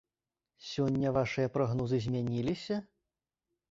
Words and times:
Сёння 0.69 1.13
вашыя 1.19 1.53
прагнозы 1.59 2.03
змяніліся? 2.09 2.85